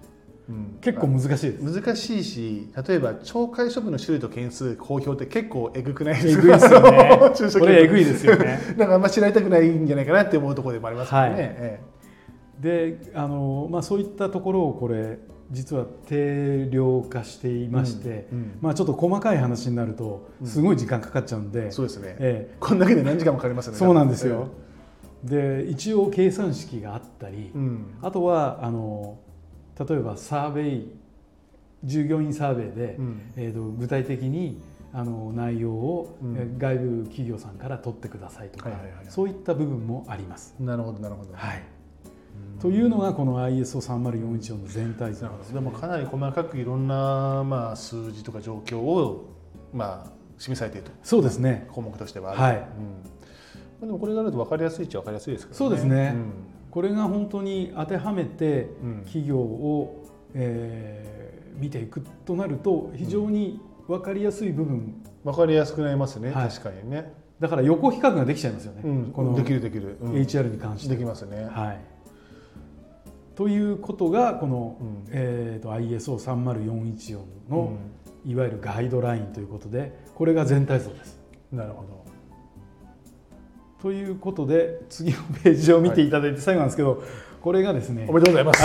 [0.49, 1.81] うん、結構難しいです。
[1.81, 6.41] 難しいし例えば懲戒処分の種類と件数公表って結構えぐくないですか？
[6.41, 7.59] えぐいですよね。
[7.59, 8.59] これえぐいですよね。
[8.75, 11.35] だからあんま知られたくないんじゃないかなって思うところでもありますよね、はい。
[11.37, 11.79] え
[12.61, 15.19] え、であの、まあ、そういったところをこれ
[15.51, 23.77] 実は定量化していまして、うんうん、まあ、ちょっと細かい話になるとすごい時間かかっちゃうんで、うん、そうですね、ええ、こんだけで何時間もかかりますよね。
[23.77, 24.47] そうなんですよ、
[25.23, 27.51] で一応計算式があったり、
[28.01, 29.19] あとはあの
[29.87, 30.91] 例えばサーベイ
[31.83, 32.97] 従業員サーベイで、
[33.37, 34.61] えーと、具体的に
[34.91, 36.17] あの内容を
[36.57, 38.71] 外部企業さんから取ってくださいとか、
[39.07, 40.55] そういった部分もあります。
[40.59, 41.63] なるほどなるほど、はい。
[42.59, 49.29] というのがこの ISO3041 の全体像で、でもかなり細かくいろんな、まあ、数字とか状況を、
[49.73, 50.91] まあ、示されていると。
[51.03, 51.67] そうですね。
[51.71, 52.67] 項目としてははい。
[53.81, 55.57] うん、でもこれがあると分かりやすいっちゃ分かりやすいですけどね。
[55.57, 56.31] そうですね、うん、
[56.71, 58.69] これが本当に当てはめて
[59.05, 67.13] 企業を、うん、えー、見ていくとなると非常に分かりやすい部分、分かりやすくなりますね、はい、確かにね。
[67.39, 70.95] だから横比較ができちゃいますよね、このできるできる、HR に関して。
[70.95, 71.45] できますね。
[71.45, 71.79] はい。
[73.35, 77.71] ということがこの、うん、えーと、ISO3041 の、
[78.25, 81.17] うん、いわゆるガイドラインということでこれが全体像です。
[81.49, 82.05] なるほど
[83.81, 86.99] ということで次のページを見ていただいて最後なんですけど、はい、
[87.41, 88.63] これがですねおめでとうございます、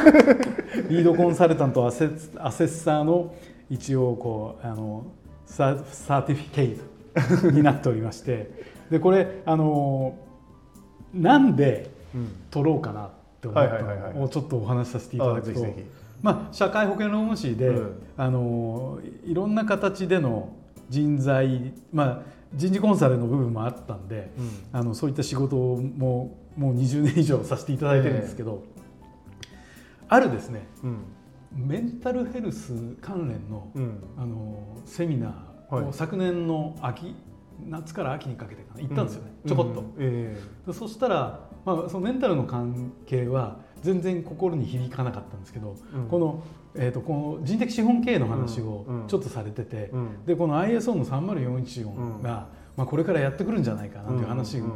[0.88, 2.08] リードコンサルタントアセ
[2.38, 3.34] アセッサーの
[3.68, 5.06] 一応こうあの
[5.44, 6.78] ササーティフィケイ
[7.40, 8.50] トになっておりまして
[8.90, 10.14] でこれあの
[11.12, 11.90] なんで
[12.50, 13.08] 取ろうかなっ
[13.40, 13.82] て思った
[14.14, 15.66] のをちょっとお話しさせていただくと、
[16.22, 20.50] まあ、社会保険労務士で、うん、あのいろんな形での
[20.88, 28.64] 人材、まあ、人事コンサルの部分もあったんで、うん、あのそういった仕事ももう20年以上させていただいてるんですけど、
[29.42, 29.50] えー、
[30.08, 31.04] あるですね、うん、
[31.54, 33.70] メンタルヘルス関連の,、
[34.16, 37.14] あのセミナーを昨年の秋
[37.66, 45.76] 夏から秋にかけて行ったんですよね、ちょこっと、えー、そしたら、まあ、そのメンタルの関係は全然心に響かなかったんですけど、
[46.08, 46.44] この
[46.78, 50.00] えーと、この人的資本経営の話をちょっとされてて、うん。
[50.00, 54.66] うん、でこの ISO の30414が、まあ、これからやってくるんじゃないかなという話が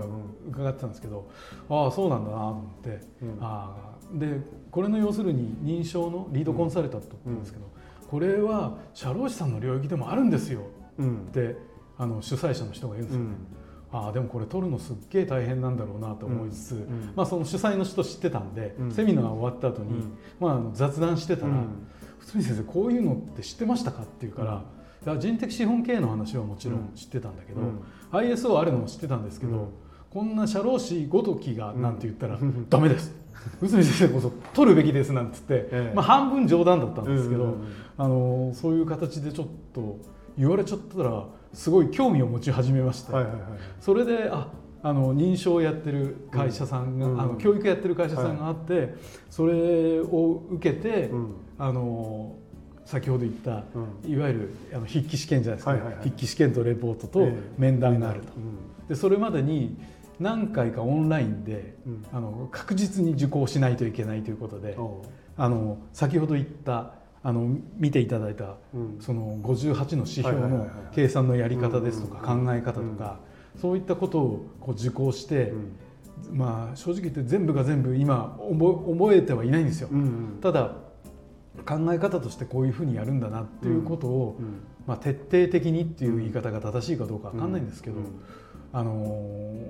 [0.50, 1.30] 伺ってたんですけど、
[1.70, 3.00] ああそうなんだなと思って、
[3.40, 7.66] あでこれの要するに認証のリードコンサルタントって言うんですけど、
[8.10, 10.62] これは社労士さんの領域でもあるんですよ
[11.00, 11.56] って、
[11.96, 13.30] あの主催者の人が言うんですよね。
[13.92, 21.52] ああでもこれ取るのすっげえ大変なんだろうなと思いつつ、うん、まあ、その主催の人知ってたんで、うん、セミナーが終わった後に、うん、まあ、雑談してたら
[22.26, 24.64] 「堤、うん、先生こういうのって知ってましたか?」って言うか
[25.04, 27.60] ら、人的資本経営の話はもちろん知ってたんだけど、
[28.12, 29.68] ISO あるのも知ってたんですけど、
[30.10, 32.38] こんな社労士ごときがなんて言ったら
[32.70, 33.14] 「ダメです」
[33.60, 37.56] 内海先生こそ取るべきですなんつって、ええ、まあ、半分冗談だったんですけど、
[37.98, 39.98] あのそういう形でちょっと
[40.38, 43.42] 言われちゃったらすごい興味を持ち始めまして、はいはいはい、
[43.80, 44.48] それであ
[44.84, 48.94] あの認証をやってる会社さんが、うん、あの教育やってる会社さんがあって、はい、
[49.30, 52.36] それを受けて、うん、あの
[52.84, 58.32] 先ほど言った、うん、いわゆるあの筆記試験じゃないですか、はいはいはい、筆記試験とレポートと面談があると。
[58.88, 59.76] でそれまでに
[60.18, 61.74] 何回かオンラインで、
[62.12, 64.76] あの確実に受講しないといけないということで、
[65.36, 68.56] あの先ほど言ったあの見ていただいた、
[69.00, 73.20] その58の指標の計算のやり方ですとか考え方とか、
[73.60, 75.52] そういったことをこう受講して、
[76.32, 79.88] まあ正直言って全部が全部今覚えてはいないんですよ。
[80.40, 80.74] ただ
[81.64, 84.40] 考え方としてこういうふうにやるんだなっていうことを、
[84.86, 87.96] まあ、徹底的にっていう言い方が正しいかどうか分かんないんですけど、
[88.72, 89.60] あの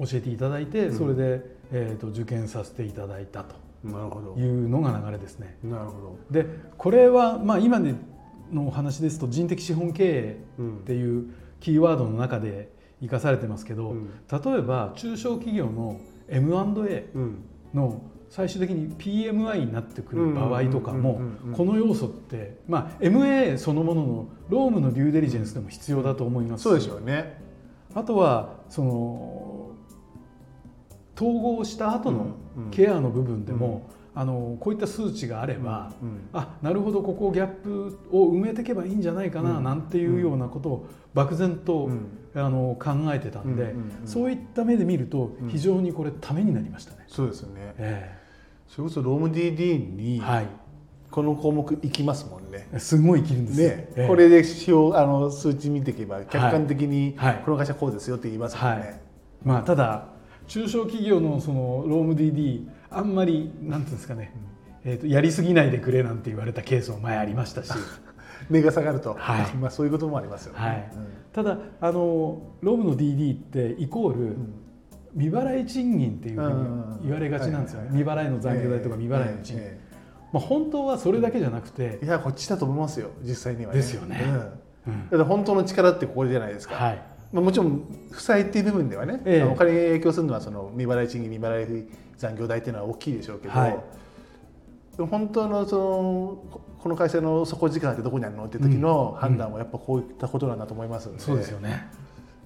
[0.00, 1.42] 教えていただいてそれで、
[1.72, 3.65] えー、と受験させていただいたと。
[3.92, 4.34] なるほど。
[4.40, 5.58] いうのが流れですね。
[5.62, 6.18] なるほど。
[6.30, 6.46] で
[6.76, 7.80] これはまあ今
[8.52, 12.70] のお話ですと人的資本経営っていうキーワードの中で
[13.00, 17.04] 生かされてますけど、うん、例えば中小企業の M&A
[17.74, 21.20] の最終的に PMI になってくる場合とかも
[21.56, 27.40] この要素って、まあ、MA そのものの労務のデューデリジェンスでも必要だと思いますそうでしょうね。
[27.94, 29.45] あとはその
[31.16, 32.36] 統合した後の
[32.70, 41.90] ケアの部分でも、あのこういった数値があれば、うんうん、あなるほどここギャップを埋めていけばいいんじゃないかな、なんていうようなことを漠然と、
[42.34, 43.74] あの考えてたんで、
[44.06, 47.04] そういった目で見ると非常にこれためになりましたね。
[47.08, 50.46] そうですよね、えー、それこそローム DD に、はい、
[51.10, 52.68] この項目いきますもんね。
[52.78, 58.80] すごい生きるんですね、えー、これで指標あの数値見ていけば客観的に、この会社こうですよって言いますもんね。
[58.80, 59.00] はい、
[59.44, 60.15] まあただ
[60.46, 64.32] 中小企業のそのローム DD あんまりなんていうんですかね、
[64.84, 67.72] えーと、やりすぎないでくれなんて言われたケースも前ありましたし。
[68.50, 70.92] 値が下がると、はい、 まあそういうこともありますよね、
[71.32, 74.36] ただあのロームの DD ってイコール、
[75.14, 76.52] 未払い賃金っていうふう
[77.00, 79.66] に言われがちなんですよね、未払いの残業代とか未払いの賃金、
[80.32, 83.08] まあ、本当はそれだけじゃなくて、いやこっちだと思いますよ。
[83.22, 84.22] 実際には、ね、ですよね、
[85.10, 87.02] うん、だ本当の力ってここじゃないですか、はい
[87.36, 93.78] まあ、もちろん負債っていう部分ではね、ええ、お金に影響するのはその未払い賃金未払い残業代っていうのは大きいでしょうけど、はい、
[94.96, 101.86] 本当のそのこの会社の底力ってどこにあるのっていう時の判断はやっぱこういったことなんだと思いますので、うん、そうですよね、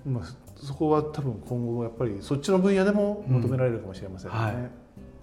[0.04, 0.24] まあ、
[0.56, 4.36] そこは多分今後やっぱりそっちの分野でも求められるかもしれませんね。
[4.36, 4.54] うんはい。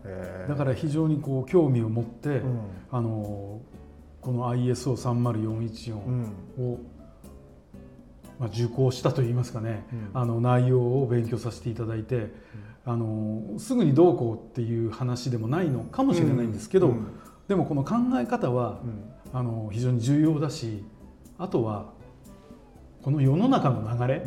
[0.05, 2.59] えー、だから非常にこう興味を持って、うん、
[2.91, 3.59] あの
[4.21, 6.79] この ISO30414 を、
[8.39, 12.31] まあ、受講したといいますかね、あの内容を勉強させていただいて、
[12.87, 17.07] あのすぐにどうこうっていう話でもないのかもしれないんですけど、うん、
[17.49, 20.85] でもこの考え方は、うん、あの非常に重要だし
[21.37, 21.91] あとは
[23.01, 24.23] この世の中の流れ、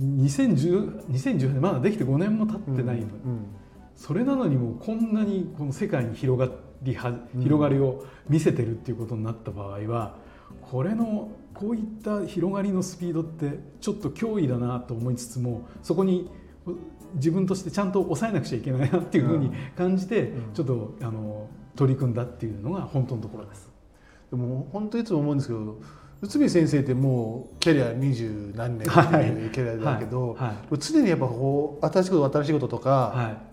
[0.00, 3.06] うん、2010 2010年まだできて5年も経ってないの、
[3.94, 10.16] それなのにもこんなにこの世界に広がりは広がりを見せてるっていうことになった場合は
[10.62, 16.30] これのこういった広がりのスピードってちょっと脅威だなと思いつつもそこに
[17.14, 23.70] 自分としてちゃんと抑えなくちゃいけないなっていうふうに感じて、ちょっとあの取り組んだっていうのが本当のところです。
[24.30, 25.78] でも本当いつも思うんですけど
[26.22, 30.38] 内海先生ってもうキャリア二十何年っていうキャリアだけど、
[30.78, 33.51] 常にやっぱこう新しいこと新しいこととか、はい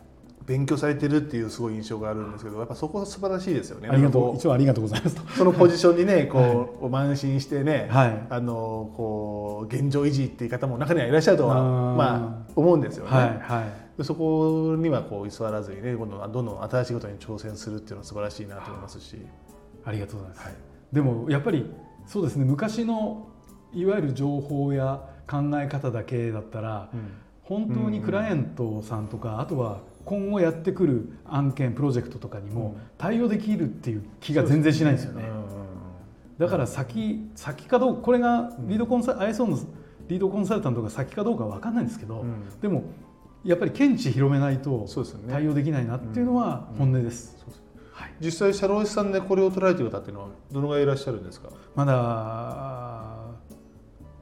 [0.50, 3.88] 勉強されてるっていうすごい印象があるんですけどやっぱそこは素晴らしいですよね。
[3.88, 6.40] ありがとう一応ありがとうございますそのポジションにねこ
[6.82, 11.62] う、はい、慢心してね、はい、あのこう現状維持っていう方も中にはいらっしゃるとは
[11.94, 13.12] まあ思うんですよね。
[13.12, 13.68] はいは
[14.00, 19.18] い、そこにはこう居座らずにねどんどんどんどん新しいことに挑戦するっていうのは素晴らしいなと思いますし。
[19.86, 20.46] ありがとうございます。
[20.48, 20.56] はい、
[20.92, 21.72] でもやっぱり
[22.08, 23.28] そうですね昔の
[23.72, 27.12] いわゆる情報や考え方だけだったら、うん、
[27.44, 35.24] 本当にクライアントさんとか、あとは今後やってくる案件プロジェクトとかにも対応できるっていう気が全然しないんですよね。
[36.38, 39.60] だから先先かどうこれがリードコンサ、ISO の
[40.08, 42.26] リードコンサルタントが先かどうか分かんないんですけど、
[42.62, 42.84] でも
[43.44, 44.88] やっぱり検知広めないと
[45.30, 47.38] 対応できないなっていうのは本音です。
[48.22, 51.50] 実際社労士さんでこれを捉えている方っていうのはどのぐらいいらっしゃるんですか？
[51.76, 53.18] まだ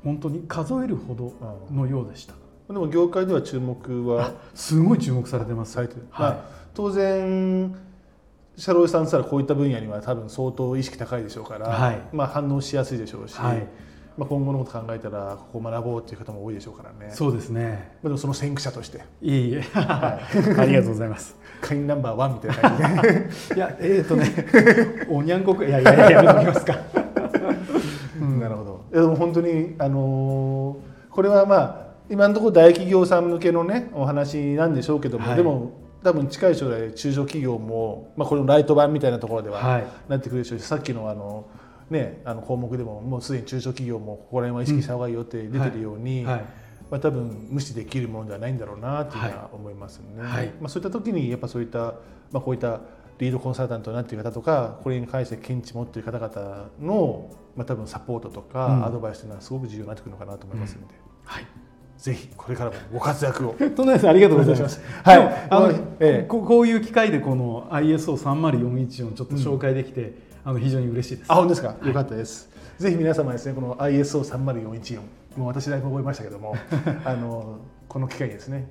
[0.03, 1.33] 本当に数えるほど
[1.71, 2.33] のようでした、
[2.67, 5.73] でも業界では注目はすごい注目されてます。
[5.73, 7.75] されてる、はい、まあ、当然
[8.57, 13.67] 社労士さんしたらこういった分野には多分相当意識高いでしょうから、はい、まあ、反応しやすいでしょうし、はい。
[14.17, 17.13] まあ、今後のこと考えたらここ学ぼうっていう方も多いでしょうからね。
[17.13, 18.97] そうですね、まあ、でもその先駆者として。
[19.21, 20.19] いえいえ、は
[20.55, 21.35] い、ありがとうございます。
[21.61, 23.29] 会員ナンバーワンみたいな感じで。
[23.55, 26.77] いやえっ、ー、とねおにゃんこくいやいやいややめときますか、
[28.19, 28.85] うん、なるほど。
[28.91, 35.71] いやでも本当にあのー、これはまあ今のところ大企業さん向けのねお話なんでしょうけども、はい、でも
[36.03, 41.47] 多分近い将来中小企業も、まあ、このライト版みたいなところではなってくるでしょうし、はい、さっきのあの
[41.89, 46.45] ね、あの項目でももうすでに中小企業もここら辺は意識した方がいいよって出てるように、うんはい、
[46.91, 50.21] まあ、多分無視できるものではないんだろうなというのは思いますね。
[50.21, 51.79] はい、まあ、そういった時にやっぱそういった、
[52.31, 52.81] まあ、こういった
[53.19, 60.93] リードコンサルタントになっている方とかこれに関して見地持っている方々の、まあ、多分サポートとかアドバイスというのはすごく重要になってくるのかなと思いますので。
[60.93, 61.66] うん、はい
[61.97, 63.55] ぜひこれからもご活躍を。
[63.75, 64.81] とんでありがとうございます。
[65.03, 70.13] はい、あの、ええ、ここういう機会でこの ISO30414 ちょっと紹介できて、うん
[70.47, 71.27] あの非常に嬉しいです。
[71.29, 71.75] あ本当ですか？
[71.85, 72.49] よかったです。
[72.79, 74.99] ぜひ皆様ですねこの ISO30414
[75.35, 76.55] もう私だいぶ覚えましたけども
[77.03, 77.57] あの
[77.89, 78.69] この機会ですね。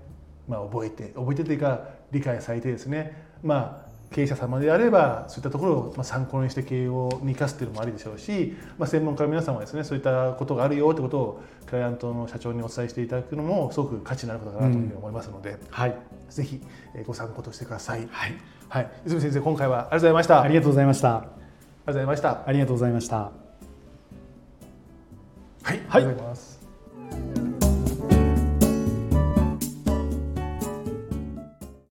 [0.48, 3.24] まあ覚えて覚えてというか理解されてですね。
[3.42, 15.96] まあ経営者様であればそういったところをまあ参考にして経営を生かすっていうのもありでしょうし、まあ、専門家の皆様はですねそういったことがあるよってことをクライアントの社長にお伝えしていただくのもすごく価値のあることかなというふうに思いますので、うん、はい、
[16.30, 16.60] ぜひ
[17.06, 18.08] ご参考としてください。
[18.10, 18.34] はい、
[18.68, 20.42] はい、泉先生今回はありがとうございました。
[20.42, 21.16] ありがとうございました。
[21.16, 21.32] ありがと
[21.84, 22.42] うございました。
[22.46, 23.16] ありがとうございました。
[23.16, 23.32] はい、
[25.66, 27.55] はい、ありがとうございます